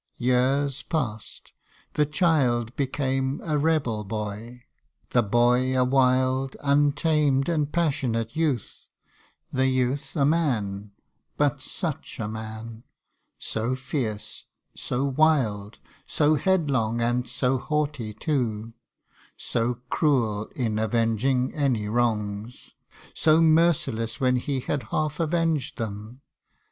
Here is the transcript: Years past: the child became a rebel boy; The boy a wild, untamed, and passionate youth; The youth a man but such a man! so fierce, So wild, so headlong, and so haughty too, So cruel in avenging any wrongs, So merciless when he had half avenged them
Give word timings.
Years 0.17 0.81
past: 0.81 1.51
the 1.93 2.07
child 2.07 2.75
became 2.75 3.39
a 3.45 3.55
rebel 3.59 4.03
boy; 4.03 4.63
The 5.11 5.21
boy 5.21 5.77
a 5.79 5.83
wild, 5.83 6.57
untamed, 6.63 7.47
and 7.47 7.71
passionate 7.71 8.35
youth; 8.35 8.87
The 9.53 9.67
youth 9.67 10.15
a 10.15 10.25
man 10.25 10.89
but 11.37 11.61
such 11.61 12.19
a 12.19 12.27
man! 12.27 12.83
so 13.37 13.75
fierce, 13.75 14.45
So 14.75 15.05
wild, 15.05 15.77
so 16.07 16.33
headlong, 16.33 16.99
and 16.99 17.27
so 17.29 17.59
haughty 17.59 18.11
too, 18.11 18.73
So 19.37 19.81
cruel 19.91 20.47
in 20.55 20.79
avenging 20.79 21.53
any 21.53 21.87
wrongs, 21.87 22.73
So 23.13 23.39
merciless 23.39 24.19
when 24.19 24.37
he 24.37 24.61
had 24.61 24.81
half 24.89 25.19
avenged 25.19 25.77
them 25.77 26.21